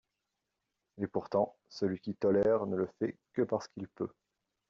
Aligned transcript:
Et 0.97 1.05
pourtant, 1.05 1.55
celui 1.69 1.99
qui 1.99 2.15
'tolère' 2.15 2.65
ne 2.65 2.75
le 2.75 2.87
fait 2.97 3.19
que 3.33 3.43
parce 3.43 3.67
qu'il 3.67 3.87
peut 3.87 4.09